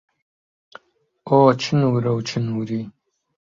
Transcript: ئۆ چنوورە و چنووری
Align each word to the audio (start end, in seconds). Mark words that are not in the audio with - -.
ئۆ 1.27 1.39
چنوورە 1.61 2.11
و 2.17 2.19
چنووری 2.29 2.81